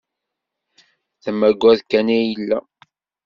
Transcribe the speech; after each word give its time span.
D 1.23 1.25
amaggad 1.31 1.79
kan 1.89 2.07
ay 2.15 2.23
yella. 2.31 2.59